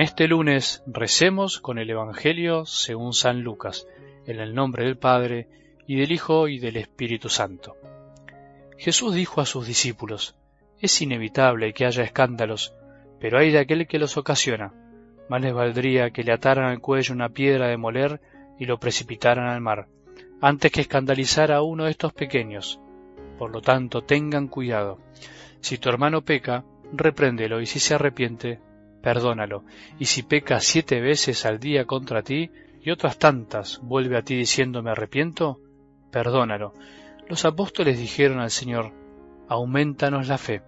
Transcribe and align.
En 0.00 0.04
este 0.04 0.28
lunes 0.28 0.82
recemos 0.86 1.60
con 1.60 1.78
el 1.78 1.90
Evangelio 1.90 2.64
según 2.64 3.12
San 3.12 3.42
Lucas, 3.42 3.86
en 4.24 4.40
el 4.40 4.54
nombre 4.54 4.84
del 4.84 4.96
Padre, 4.96 5.46
y 5.86 5.96
del 5.96 6.10
Hijo, 6.10 6.48
y 6.48 6.58
del 6.58 6.78
Espíritu 6.78 7.28
Santo. 7.28 7.76
Jesús 8.78 9.14
dijo 9.14 9.42
a 9.42 9.44
sus 9.44 9.66
discípulos, 9.66 10.36
Es 10.80 11.02
inevitable 11.02 11.74
que 11.74 11.84
haya 11.84 12.02
escándalos, 12.02 12.72
pero 13.20 13.38
hay 13.38 13.50
de 13.50 13.58
aquel 13.58 13.86
que 13.86 13.98
los 13.98 14.16
ocasiona. 14.16 14.72
Más 15.28 15.42
les 15.42 15.52
valdría 15.52 16.12
que 16.12 16.24
le 16.24 16.32
ataran 16.32 16.70
al 16.70 16.80
cuello 16.80 17.14
una 17.14 17.28
piedra 17.28 17.66
de 17.66 17.76
moler 17.76 18.22
y 18.58 18.64
lo 18.64 18.80
precipitaran 18.80 19.48
al 19.48 19.60
mar, 19.60 19.86
antes 20.40 20.72
que 20.72 20.80
escandalizar 20.80 21.52
a 21.52 21.60
uno 21.60 21.84
de 21.84 21.90
estos 21.90 22.14
pequeños. 22.14 22.80
Por 23.36 23.50
lo 23.50 23.60
tanto, 23.60 24.00
tengan 24.00 24.48
cuidado. 24.48 24.98
Si 25.60 25.76
tu 25.76 25.90
hermano 25.90 26.22
peca, 26.22 26.64
repréndelo, 26.90 27.60
y 27.60 27.66
si 27.66 27.80
se 27.80 27.96
arrepiente, 27.96 28.60
perdónalo. 29.02 29.64
Y 29.98 30.06
si 30.06 30.22
peca 30.22 30.60
siete 30.60 31.00
veces 31.00 31.46
al 31.46 31.58
día 31.58 31.84
contra 31.84 32.22
ti, 32.22 32.50
y 32.82 32.90
otras 32.90 33.18
tantas 33.18 33.80
vuelve 33.82 34.16
a 34.16 34.22
ti 34.22 34.34
diciendo 34.34 34.82
me 34.82 34.90
arrepiento, 34.90 35.60
perdónalo. 36.10 36.72
Los 37.28 37.44
apóstoles 37.44 37.98
dijeron 37.98 38.40
al 38.40 38.50
Señor, 38.50 38.92
aumentanos 39.48 40.28
la 40.28 40.38
fe. 40.38 40.62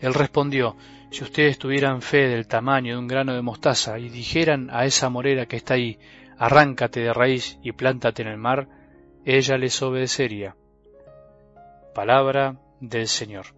Él 0.00 0.14
respondió, 0.14 0.76
si 1.10 1.24
ustedes 1.24 1.58
tuvieran 1.58 2.02
fe 2.02 2.28
del 2.28 2.46
tamaño 2.46 2.94
de 2.94 2.98
un 2.98 3.08
grano 3.08 3.34
de 3.34 3.42
mostaza 3.42 3.98
y 3.98 4.08
dijeran 4.08 4.68
a 4.70 4.84
esa 4.84 5.08
morera 5.10 5.46
que 5.46 5.56
está 5.56 5.74
ahí, 5.74 5.98
arráncate 6.38 7.00
de 7.00 7.12
raíz 7.12 7.58
y 7.62 7.72
plántate 7.72 8.22
en 8.22 8.28
el 8.28 8.38
mar, 8.38 8.68
ella 9.24 9.58
les 9.58 9.80
obedecería. 9.82 10.56
Palabra 11.94 12.60
del 12.80 13.08
Señor. 13.08 13.57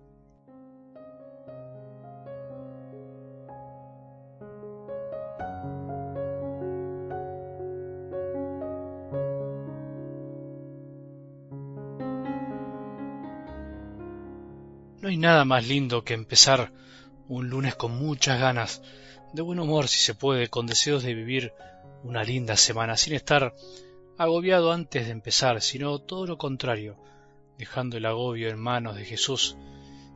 No 15.00 15.08
hay 15.08 15.16
nada 15.16 15.46
más 15.46 15.66
lindo 15.66 16.04
que 16.04 16.12
empezar 16.12 16.72
un 17.26 17.48
lunes 17.48 17.74
con 17.74 17.92
muchas 17.92 18.38
ganas, 18.38 18.82
de 19.32 19.40
buen 19.40 19.58
humor 19.58 19.88
si 19.88 19.98
se 19.98 20.14
puede, 20.14 20.48
con 20.48 20.66
deseos 20.66 21.02
de 21.02 21.14
vivir 21.14 21.54
una 22.02 22.22
linda 22.22 22.54
semana 22.54 22.98
sin 22.98 23.14
estar 23.14 23.54
agobiado 24.18 24.72
antes 24.72 25.06
de 25.06 25.12
empezar, 25.12 25.62
sino 25.62 26.00
todo 26.00 26.26
lo 26.26 26.36
contrario, 26.36 26.98
dejando 27.56 27.96
el 27.96 28.04
agobio 28.04 28.50
en 28.50 28.58
manos 28.58 28.94
de 28.94 29.06
Jesús, 29.06 29.56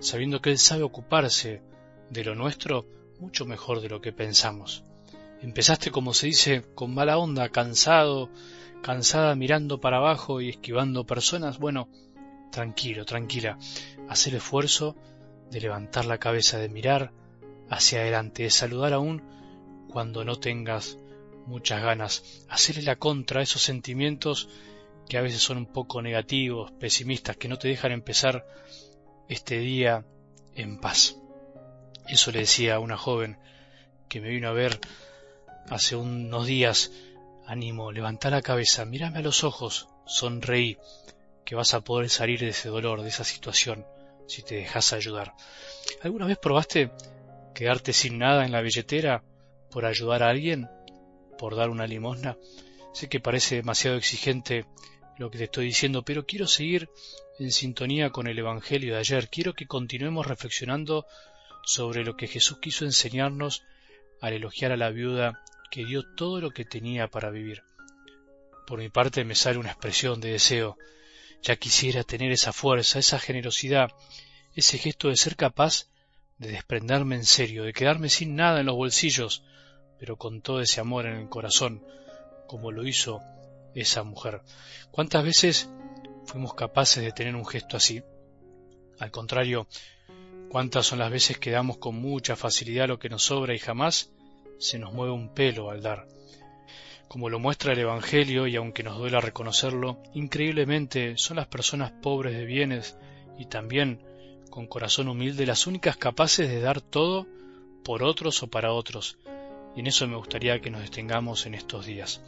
sabiendo 0.01 0.43
que 0.43 0.51
Él 0.51 0.59
sabe 0.59 0.83
ocuparse 0.83 1.63
de 2.11 2.25
lo 2.25 2.35
nuestro 2.35 2.87
mucho 3.21 3.47
mejor 3.47 3.81
de 3.81 3.89
lo 3.89 4.03
que 4.03 4.13
pensamos. 4.13 4.85
Empezaste, 5.41 5.91
como 5.91 6.13
se 6.13 6.27
dice, 6.27 6.63
con 6.75 6.93
mala 6.93 7.17
onda, 7.17 7.49
cansado, 7.49 8.29
cansada 8.83 9.35
mirando 9.35 9.81
para 9.81 9.97
abajo 9.97 10.43
y 10.43 10.51
esquivando 10.51 11.07
personas, 11.07 11.59
bueno, 11.59 11.89
tranquilo, 12.55 13.05
tranquila, 13.05 13.59
haz 14.09 14.29
el 14.29 14.37
esfuerzo 14.37 14.97
de 15.51 15.61
levantar 15.61 16.05
la 16.05 16.19
cabeza, 16.19 16.59
de 16.59 16.69
mirar 16.69 17.13
hacia 17.69 18.01
adelante, 18.01 18.45
de 18.45 18.51
saludar 18.51 18.93
aún 18.93 19.23
cuando 19.91 20.25
no 20.25 20.37
tengas 20.37 20.99
muchas 21.47 21.83
ganas, 21.83 22.45
hacerle 22.49 22.83
la 22.83 22.97
contra 22.97 23.41
a 23.41 23.43
esos 23.43 23.61
sentimientos 23.63 24.49
que 25.09 25.19
a 25.19 25.23
veces 25.23 25.43
son 25.43 25.59
un 25.59 25.67
poco 25.67 26.01
negativos, 26.01 26.71
pesimistas, 26.73 27.37
que 27.37 27.49
no 27.49 27.59
te 27.59 27.69
dejan 27.69 27.91
empezar 27.91 28.47
este 29.29 29.59
día 29.59 30.05
en 30.55 30.79
paz. 30.79 31.17
Eso 32.07 32.31
le 32.31 32.41
decía 32.41 32.77
a 32.77 32.79
una 32.79 32.97
joven 32.97 33.37
que 34.09 34.21
me 34.21 34.29
vino 34.29 34.49
a 34.49 34.53
ver 34.53 34.79
hace 35.69 35.97
unos 35.97 36.47
días. 36.47 36.93
Ánimo, 37.47 37.93
levanta 37.93 38.31
la 38.31 38.43
cabeza, 38.43 38.85
mírame 38.85 39.19
a 39.19 39.23
los 39.23 39.45
ojos, 39.45 39.89
sonreí, 40.07 40.79
que 41.45 41.55
vas 41.55 41.75
a 41.75 41.81
poder 41.81 42.09
salir 42.11 42.41
de 42.41 42.49
ese 42.49 42.69
dolor, 42.69 43.03
de 43.03 43.09
esa 43.09 43.25
situación 43.25 43.87
si 44.27 44.43
te 44.43 44.57
dejas 44.57 44.93
ayudar. 44.93 45.35
¿Alguna 46.03 46.27
vez 46.27 46.39
probaste 46.39 46.91
quedarte 47.55 47.93
sin 47.93 48.19
nada 48.19 48.45
en 48.45 48.53
la 48.53 48.63
billetera 48.63 49.23
por 49.71 49.85
ayudar 49.85 50.23
a 50.23 50.31
alguien? 50.31 50.69
¿Por 51.39 51.57
dar 51.57 51.71
una 51.71 51.87
limosna? 51.87 52.37
Sé 52.93 53.09
que 53.09 53.21
parece 53.21 53.57
demasiado 53.57 53.97
exigente 53.97 54.67
lo 55.19 55.31
que 55.31 55.39
te 55.39 55.45
estoy 55.45 55.67
diciendo, 55.67 56.03
pero 56.03 56.27
quiero 56.27 56.47
seguir 56.47 56.89
en 57.39 57.53
sintonía 57.53 58.11
con 58.11 58.27
el 58.27 58.39
Evangelio 58.39 58.95
de 58.95 59.01
ayer. 59.01 59.29
Quiero 59.29 59.55
que 59.55 59.67
continuemos 59.67 60.27
reflexionando 60.27 61.07
sobre 61.65 62.05
lo 62.05 62.17
que 62.17 62.29
Jesús 62.29 62.59
quiso 62.61 62.85
enseñarnos 62.85 63.63
al 64.21 64.33
elogiar 64.33 64.73
a 64.73 64.77
la 64.77 64.91
viuda 64.91 65.43
que 65.71 65.85
dio 65.85 66.03
todo 66.17 66.41
lo 66.41 66.51
que 66.51 66.65
tenía 66.65 67.09
para 67.09 67.31
vivir. 67.31 67.63
Por 68.67 68.79
mi 68.79 68.89
parte 68.89 69.25
me 69.25 69.35
sale 69.35 69.59
una 69.59 69.71
expresión 69.71 70.21
de 70.21 70.33
deseo 70.33 70.77
ya 71.45 71.57
quisiera 71.57 72.03
tener 72.05 72.33
esa 72.33 72.55
fuerza, 72.55 72.99
esa 72.99 73.19
generosidad, 73.19 73.93
ese 74.55 74.79
gesto 74.79 75.09
de 75.09 75.17
ser 75.17 75.37
capaz 75.37 75.89
de 76.39 76.49
desprenderme 76.49 77.17
en 77.17 77.27
serio, 77.27 77.65
de 77.65 77.75
quedarme 77.75 78.09
sin 78.09 78.35
nada 78.35 78.61
en 78.61 78.67
los 78.67 78.77
bolsillos, 78.77 79.45
pero 79.99 80.17
con 80.17 80.41
todo 80.41 80.61
ese 80.61 80.81
amor 80.81 81.07
en 81.07 81.17
el 81.19 81.29
corazón, 81.29 81.85
como 82.47 82.73
lo 82.73 82.87
hizo 82.87 83.21
esa 83.75 84.03
mujer. 84.05 84.41
¿Cuántas 84.91 85.23
veces 85.23 85.69
fuimos 86.25 86.55
capaces 86.55 87.05
de 87.05 87.13
tener 87.13 87.37
un 87.37 87.47
gesto 87.47 87.77
así? 87.77 88.03
Al 88.99 89.11
contrario, 89.11 89.67
¿cuántas 90.49 90.87
son 90.87 90.99
las 90.99 91.11
veces 91.11 91.39
que 91.39 91.51
damos 91.51 91.77
con 91.77 91.95
mucha 91.97 92.37
facilidad 92.37 92.89
lo 92.89 92.99
que 92.99 93.11
nos 93.11 93.23
sobra 93.23 93.55
y 93.55 93.59
jamás 93.59 94.11
se 94.59 94.79
nos 94.79 94.95
mueve 94.95 95.13
un 95.13 95.35
pelo 95.35 95.71
al 95.71 95.83
dar? 95.83 96.09
Como 97.15 97.31
lo 97.31 97.39
muestra 97.39 97.75
el 97.75 97.79
Evangelio, 97.79 98.49
y 98.49 98.57
aunque 98.57 98.83
nos 98.83 98.99
duela 98.99 99.21
reconocerlo, 99.21 100.03
increíblemente 100.15 101.17
son 101.17 101.37
las 101.37 101.47
personas 101.47 101.93
pobres 101.93 102.37
de 102.37 102.45
bienes 102.45 102.99
y 103.39 103.45
también 103.45 104.01
con 104.51 104.67
corazón 104.67 105.07
humilde 105.07 105.47
las 105.47 105.69
únicas 105.69 105.97
capaces 105.97 106.49
de 106.49 106.61
dar 106.61 106.81
todo 106.81 107.29
por 107.85 108.03
otros 108.03 108.43
o 108.43 108.49
para 108.49 108.73
otros, 108.73 109.17
y 109.77 109.79
en 109.79 109.87
eso 109.87 110.09
me 110.09 110.17
gustaría 110.17 110.61
que 110.61 110.71
nos 110.71 110.81
detengamos 110.81 111.47
en 111.47 111.55
estos 111.55 111.87
días. 111.87 112.21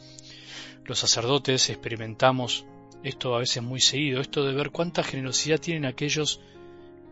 Los 0.85 0.99
sacerdotes 0.99 1.69
experimentamos 1.69 2.65
esto 3.03 3.35
a 3.35 3.39
veces 3.39 3.61
muy 3.61 3.81
seguido, 3.81 4.21
esto 4.21 4.45
de 4.45 4.53
ver 4.53 4.69
cuánta 4.69 5.03
generosidad 5.03 5.59
tienen 5.59 5.83
aquellos 5.83 6.39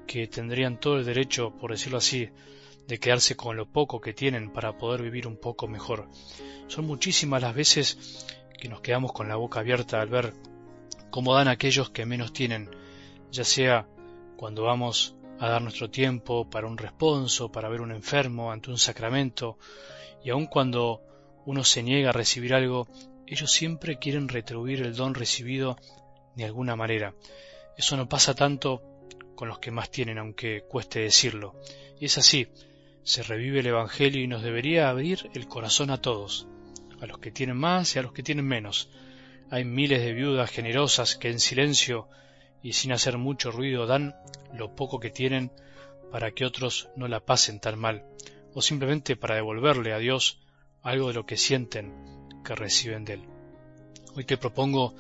que 0.07 0.27
tendrían 0.27 0.79
todo 0.79 0.97
el 0.97 1.03
derecho, 1.03 1.51
por 1.59 1.71
decirlo 1.71 1.97
así, 1.97 2.29
de 2.87 2.99
quedarse 2.99 3.35
con 3.35 3.57
lo 3.57 3.65
poco 3.65 3.99
que 3.99 4.13
tienen 4.13 4.51
para 4.51 4.77
poder 4.77 5.01
vivir 5.01 5.27
un 5.27 5.37
poco 5.37 5.67
mejor. 5.67 6.07
Son 6.67 6.85
muchísimas 6.85 7.41
las 7.41 7.55
veces 7.55 8.25
que 8.59 8.69
nos 8.69 8.81
quedamos 8.81 9.11
con 9.11 9.27
la 9.27 9.35
boca 9.35 9.59
abierta 9.59 10.01
al 10.01 10.09
ver 10.09 10.33
cómo 11.09 11.33
dan 11.33 11.47
aquellos 11.47 11.89
que 11.89 12.05
menos 12.05 12.33
tienen, 12.33 12.69
ya 13.31 13.43
sea 13.43 13.87
cuando 14.37 14.63
vamos 14.63 15.15
a 15.39 15.49
dar 15.49 15.61
nuestro 15.61 15.89
tiempo 15.89 16.49
para 16.49 16.67
un 16.67 16.77
responso, 16.77 17.51
para 17.51 17.69
ver 17.69 17.81
un 17.81 17.91
enfermo 17.91 18.51
ante 18.51 18.69
un 18.69 18.77
sacramento, 18.77 19.57
y 20.23 20.29
aun 20.29 20.47
cuando 20.47 21.01
uno 21.45 21.63
se 21.63 21.83
niega 21.83 22.09
a 22.09 22.13
recibir 22.13 22.53
algo, 22.53 22.87
ellos 23.27 23.51
siempre 23.51 23.97
quieren 23.97 24.27
retribuir 24.27 24.81
el 24.81 24.95
don 24.95 25.13
recibido 25.13 25.77
de 26.35 26.45
alguna 26.45 26.75
manera. 26.75 27.13
Eso 27.77 27.97
no 27.97 28.07
pasa 28.07 28.33
tanto 28.33 28.81
con 29.35 29.49
los 29.49 29.59
que 29.59 29.71
más 29.71 29.89
tienen, 29.89 30.17
aunque 30.17 30.63
cueste 30.67 30.99
decirlo. 30.99 31.55
Y 31.99 32.05
es 32.05 32.17
así, 32.17 32.47
se 33.05 33.21
revive 33.21 33.59
el 33.59 33.67
Evangelio 33.67 34.23
y 34.23 34.27
nos 34.27 34.41
debería 34.41 34.89
abrir 34.89 35.29
el 35.35 35.47
corazón 35.47 35.91
a 35.91 36.01
todos, 36.01 36.47
a 36.99 37.05
los 37.05 37.19
que 37.19 37.31
tienen 37.31 37.55
más 37.55 37.95
y 37.95 37.99
a 37.99 38.01
los 38.01 38.13
que 38.13 38.23
tienen 38.23 38.47
menos. 38.47 38.89
Hay 39.51 39.63
miles 39.63 40.01
de 40.01 40.13
viudas 40.13 40.49
generosas 40.49 41.15
que 41.15 41.29
en 41.29 41.39
silencio 41.39 42.09
y 42.63 42.73
sin 42.73 42.91
hacer 42.91 43.19
mucho 43.19 43.51
ruido 43.51 43.85
dan 43.85 44.15
lo 44.55 44.75
poco 44.75 44.99
que 44.99 45.11
tienen 45.11 45.51
para 46.11 46.31
que 46.31 46.45
otros 46.45 46.89
no 46.95 47.07
la 47.07 47.19
pasen 47.19 47.59
tan 47.59 47.77
mal, 47.77 48.05
o 48.55 48.63
simplemente 48.63 49.15
para 49.15 49.35
devolverle 49.35 49.93
a 49.93 49.99
Dios 49.99 50.39
algo 50.81 51.09
de 51.09 51.13
lo 51.13 51.27
que 51.27 51.37
sienten 51.37 51.93
que 52.43 52.55
reciben 52.55 53.05
de 53.05 53.13
Él. 53.13 53.21
Hoy 54.15 54.23
te 54.23 54.37
propongo 54.37 54.95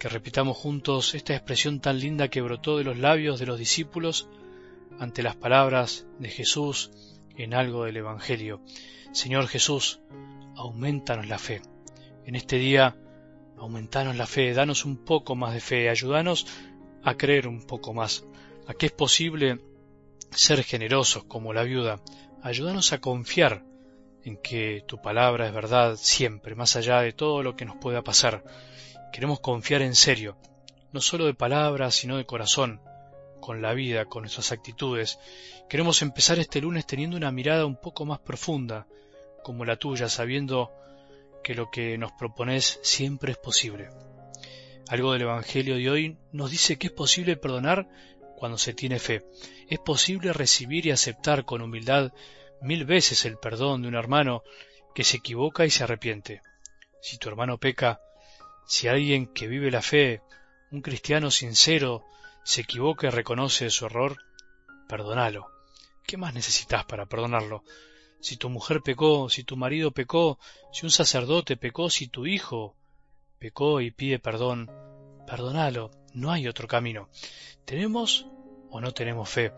que 0.00 0.08
repitamos 0.08 0.56
juntos 0.56 1.14
esta 1.14 1.36
expresión 1.36 1.78
tan 1.78 2.00
linda 2.00 2.26
que 2.26 2.40
brotó 2.40 2.78
de 2.78 2.84
los 2.84 2.98
labios 2.98 3.38
de 3.38 3.46
los 3.46 3.60
discípulos 3.60 4.28
ante 4.98 5.22
las 5.22 5.36
palabras 5.36 6.04
de 6.18 6.30
Jesús 6.30 6.90
en 7.38 7.54
algo 7.54 7.84
del 7.84 7.96
Evangelio. 7.96 8.60
Señor 9.12 9.46
Jesús, 9.48 10.00
aumentanos 10.56 11.28
la 11.28 11.38
fe. 11.38 11.62
En 12.26 12.34
este 12.34 12.56
día, 12.56 12.96
aumentanos 13.56 14.16
la 14.16 14.26
fe, 14.26 14.52
danos 14.52 14.84
un 14.84 15.04
poco 15.04 15.34
más 15.34 15.54
de 15.54 15.60
fe, 15.60 15.88
ayúdanos 15.88 16.46
a 17.02 17.16
creer 17.16 17.48
un 17.48 17.66
poco 17.66 17.94
más, 17.94 18.24
a 18.66 18.74
que 18.74 18.86
es 18.86 18.92
posible 18.92 19.60
ser 20.30 20.62
generosos 20.62 21.24
como 21.24 21.52
la 21.52 21.62
viuda, 21.62 22.00
ayúdanos 22.42 22.92
a 22.92 23.00
confiar 23.00 23.64
en 24.24 24.36
que 24.36 24.84
tu 24.86 25.00
palabra 25.00 25.46
es 25.46 25.54
verdad 25.54 25.96
siempre, 25.96 26.54
más 26.54 26.76
allá 26.76 27.00
de 27.00 27.12
todo 27.12 27.42
lo 27.42 27.56
que 27.56 27.64
nos 27.64 27.76
pueda 27.76 28.02
pasar. 28.02 28.44
Queremos 29.12 29.40
confiar 29.40 29.82
en 29.82 29.94
serio, 29.94 30.36
no 30.92 31.00
solo 31.00 31.26
de 31.26 31.34
palabras, 31.34 31.94
sino 31.94 32.16
de 32.16 32.26
corazón, 32.26 32.82
con 33.40 33.62
la 33.62 33.74
vida, 33.74 34.04
con 34.06 34.22
nuestras 34.22 34.52
actitudes. 34.52 35.18
Queremos 35.68 36.02
empezar 36.02 36.38
este 36.38 36.60
lunes 36.60 36.86
teniendo 36.86 37.16
una 37.16 37.32
mirada 37.32 37.66
un 37.66 37.80
poco 37.80 38.04
más 38.04 38.20
profunda, 38.20 38.86
como 39.42 39.64
la 39.64 39.76
tuya, 39.76 40.08
sabiendo 40.08 40.72
que 41.42 41.54
lo 41.54 41.70
que 41.70 41.96
nos 41.98 42.12
propones 42.12 42.80
siempre 42.82 43.32
es 43.32 43.38
posible. 43.38 43.88
Algo 44.88 45.12
del 45.12 45.22
Evangelio 45.22 45.76
de 45.76 45.90
hoy 45.90 46.18
nos 46.32 46.50
dice 46.50 46.78
que 46.78 46.88
es 46.88 46.92
posible 46.92 47.36
perdonar 47.36 47.88
cuando 48.36 48.56
se 48.56 48.72
tiene 48.72 48.98
fe. 48.98 49.24
Es 49.68 49.78
posible 49.78 50.32
recibir 50.32 50.86
y 50.86 50.90
aceptar 50.90 51.44
con 51.44 51.60
humildad 51.60 52.12
mil 52.62 52.84
veces 52.84 53.24
el 53.24 53.36
perdón 53.36 53.82
de 53.82 53.88
un 53.88 53.94
hermano 53.94 54.42
que 54.94 55.04
se 55.04 55.18
equivoca 55.18 55.66
y 55.66 55.70
se 55.70 55.84
arrepiente. 55.84 56.42
Si 57.00 57.18
tu 57.18 57.28
hermano 57.28 57.58
peca, 57.58 58.00
si 58.66 58.88
alguien 58.88 59.26
que 59.26 59.46
vive 59.46 59.70
la 59.70 59.82
fe, 59.82 60.22
un 60.70 60.82
cristiano 60.82 61.30
sincero, 61.30 62.04
se 62.48 62.62
equivoca 62.62 63.06
y 63.06 63.10
reconoce 63.10 63.68
su 63.68 63.84
error, 63.84 64.16
perdónalo. 64.88 65.50
¿Qué 66.06 66.16
más 66.16 66.32
necesitas 66.32 66.86
para 66.86 67.04
perdonarlo? 67.04 67.62
Si 68.20 68.38
tu 68.38 68.48
mujer 68.48 68.80
pecó, 68.80 69.28
si 69.28 69.44
tu 69.44 69.54
marido 69.58 69.90
pecó, 69.90 70.38
si 70.72 70.86
un 70.86 70.90
sacerdote 70.90 71.58
pecó, 71.58 71.90
si 71.90 72.08
tu 72.08 72.24
hijo 72.24 72.74
pecó 73.38 73.82
y 73.82 73.90
pide 73.90 74.18
perdón, 74.18 74.70
perdónalo. 75.26 75.90
No 76.14 76.32
hay 76.32 76.48
otro 76.48 76.66
camino. 76.66 77.10
¿Tenemos 77.66 78.24
o 78.70 78.80
no 78.80 78.92
tenemos 78.92 79.28
fe? 79.28 79.52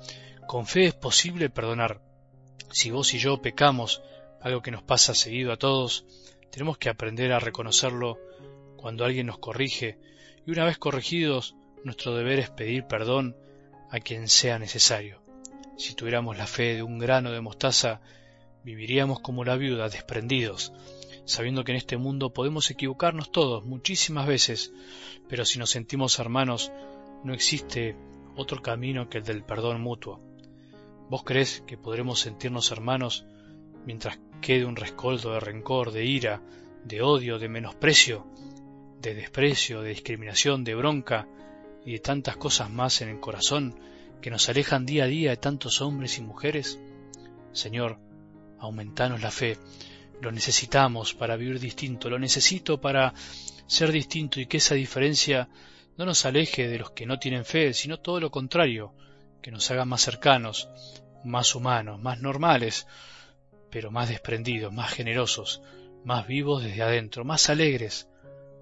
Con 0.48 0.66
fe 0.66 0.86
es 0.86 0.94
posible 0.94 1.48
perdonar. 1.48 2.02
Si 2.72 2.90
vos 2.90 3.14
y 3.14 3.20
yo 3.20 3.40
pecamos, 3.40 4.02
algo 4.40 4.62
que 4.62 4.72
nos 4.72 4.82
pasa 4.82 5.14
seguido 5.14 5.52
a 5.52 5.58
todos, 5.58 6.06
tenemos 6.50 6.76
que 6.76 6.88
aprender 6.88 7.32
a 7.32 7.38
reconocerlo 7.38 8.18
cuando 8.76 9.04
alguien 9.04 9.28
nos 9.28 9.38
corrige, 9.38 9.96
y 10.44 10.50
una 10.50 10.64
vez 10.64 10.76
corregidos, 10.76 11.54
nuestro 11.84 12.14
deber 12.14 12.38
es 12.38 12.50
pedir 12.50 12.84
perdón 12.84 13.36
a 13.90 14.00
quien 14.00 14.28
sea 14.28 14.58
necesario. 14.58 15.20
Si 15.76 15.94
tuviéramos 15.94 16.36
la 16.36 16.46
fe 16.46 16.74
de 16.74 16.82
un 16.82 16.98
grano 16.98 17.30
de 17.30 17.40
mostaza, 17.40 18.00
viviríamos 18.64 19.20
como 19.20 19.44
la 19.44 19.56
viuda, 19.56 19.88
desprendidos, 19.88 20.72
sabiendo 21.24 21.64
que 21.64 21.72
en 21.72 21.78
este 21.78 21.96
mundo 21.96 22.32
podemos 22.32 22.70
equivocarnos 22.70 23.32
todos 23.32 23.64
muchísimas 23.64 24.26
veces, 24.26 24.72
pero 25.28 25.44
si 25.44 25.58
nos 25.58 25.70
sentimos 25.70 26.18
hermanos, 26.18 26.70
no 27.24 27.32
existe 27.32 27.96
otro 28.36 28.62
camino 28.62 29.08
que 29.08 29.18
el 29.18 29.24
del 29.24 29.44
perdón 29.44 29.80
mutuo. 29.80 30.20
¿Vos 31.08 31.22
crees 31.24 31.62
que 31.66 31.78
podremos 31.78 32.20
sentirnos 32.20 32.70
hermanos 32.70 33.26
mientras 33.84 34.20
quede 34.40 34.64
un 34.64 34.76
rescoldo 34.76 35.32
de 35.32 35.40
rencor, 35.40 35.92
de 35.92 36.04
ira, 36.04 36.42
de 36.84 37.02
odio, 37.02 37.38
de 37.38 37.48
menosprecio, 37.48 38.26
de 39.00 39.14
desprecio, 39.14 39.82
de 39.82 39.90
discriminación, 39.90 40.62
de 40.62 40.74
bronca 40.74 41.26
y 41.84 41.92
de 41.92 41.98
tantas 41.98 42.36
cosas 42.36 42.70
más 42.70 43.00
en 43.00 43.08
el 43.08 43.20
corazón 43.20 43.78
que 44.20 44.30
nos 44.30 44.48
alejan 44.48 44.86
día 44.86 45.04
a 45.04 45.08
día 45.08 45.30
de 45.30 45.36
tantos 45.36 45.80
hombres 45.80 46.18
y 46.18 46.22
mujeres? 46.22 46.78
Señor, 47.52 47.98
aumentanos 48.58 49.22
la 49.22 49.30
fe. 49.30 49.58
Lo 50.20 50.30
necesitamos 50.30 51.14
para 51.14 51.36
vivir 51.36 51.58
distinto, 51.58 52.10
lo 52.10 52.18
necesito 52.18 52.80
para 52.80 53.14
ser 53.66 53.92
distinto 53.92 54.40
y 54.40 54.46
que 54.46 54.58
esa 54.58 54.74
diferencia 54.74 55.48
no 55.96 56.04
nos 56.04 56.24
aleje 56.24 56.68
de 56.68 56.78
los 56.78 56.90
que 56.90 57.06
no 57.06 57.18
tienen 57.18 57.44
fe, 57.44 57.72
sino 57.72 57.98
todo 57.98 58.20
lo 58.20 58.30
contrario, 58.30 58.94
que 59.42 59.50
nos 59.50 59.70
haga 59.70 59.84
más 59.84 60.02
cercanos, 60.02 60.68
más 61.24 61.54
humanos, 61.54 62.00
más 62.00 62.20
normales, 62.20 62.86
pero 63.70 63.90
más 63.90 64.08
desprendidos, 64.08 64.72
más 64.72 64.92
generosos, 64.92 65.62
más 66.04 66.26
vivos 66.26 66.62
desde 66.62 66.82
adentro, 66.82 67.24
más 67.24 67.48
alegres, 67.48 68.08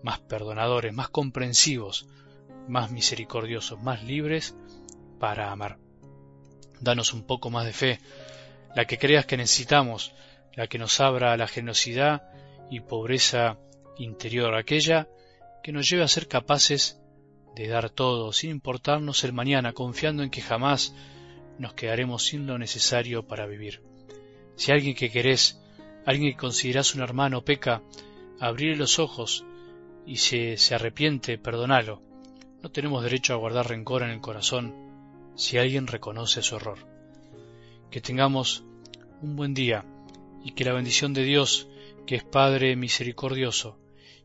más 0.03 0.21
perdonadores, 0.21 0.93
más 0.93 1.09
comprensivos, 1.09 2.07
más 2.69 2.91
misericordiosos, 2.91 3.81
más 3.83 4.03
libres 4.05 4.57
para 5.19 5.51
amar. 5.51 5.79
Danos 6.81 7.13
un 7.13 7.27
poco 7.27 7.51
más 7.51 7.65
de 7.65 7.73
fe, 7.73 7.99
la 8.75 8.85
que 8.85 8.99
creas 8.99 9.27
que 9.27 9.37
necesitamos, 9.37 10.13
la 10.55 10.67
que 10.67 10.79
nos 10.79 11.01
abra 11.01 11.33
a 11.33 11.37
la 11.37 11.49
generosidad 11.49 12.23
y 12.71 12.81
pobreza 12.81 13.59
interior, 13.99 14.55
aquella 14.55 15.09
que 15.63 15.73
nos 15.73 15.89
lleve 15.89 16.05
a 16.05 16.09
ser 16.09 16.29
capaces 16.29 17.01
de 17.55 17.67
dar 17.67 17.91
todo, 17.91 18.33
sin 18.33 18.51
importarnos 18.51 19.25
el 19.25 19.33
mañana, 19.33 19.73
confiando 19.73 20.23
en 20.23 20.31
que 20.31 20.41
jamás 20.41 20.95
nos 21.59 21.75
quedaremos 21.75 22.25
sin 22.25 22.47
lo 22.47 22.59
necesario 22.59 23.27
para 23.27 23.47
vivir. 23.47 23.83
Si 24.57 24.71
alguien 24.71 24.95
que 24.95 25.11
querés, 25.11 25.61
alguien 26.07 26.33
que 26.33 26.39
considerás 26.39 26.95
un 26.95 27.03
hermano 27.03 27.45
peca, 27.45 27.83
abrir 28.41 28.77
los 28.77 28.99
ojos 28.99 29.45
y 30.07 30.17
si 30.17 30.57
se 30.57 30.75
arrepiente, 30.75 31.39
perdonalo. 31.39 32.08
No 32.63 32.71
tenemos 32.71 33.03
derecho 33.03 33.35
a 33.35 33.37
guardar 33.37 33.69
rencor 33.69 34.03
en 34.03 34.11
el 34.11 34.21
corazón 34.21 34.75
si 35.37 35.59
alguien 35.59 35.87
reconoce 35.87 36.43
su 36.43 36.57
error. 36.57 36.79
Que 37.91 38.01
tengamos 38.01 38.65
un 39.23 39.37
buen 39.37 39.55
día 39.55 39.85
y 40.45 40.53
que 40.53 40.65
la 40.65 40.73
bendición 40.73 41.15
de 41.15 41.23
Dios, 41.23 41.69
que 42.07 42.17
es 42.17 42.25
Padre 42.25 42.75
misericordioso, 42.75 43.79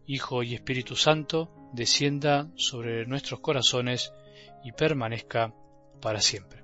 Hijo 0.08 0.44
y 0.44 0.56
Espíritu 0.56 0.96
Santo, 0.96 1.50
descienda 1.74 2.50
sobre 2.56 3.06
nuestros 3.06 3.40
corazones 3.40 4.14
y 4.64 4.72
permanezca 4.72 5.54
para 6.02 6.20
siempre. 6.20 6.63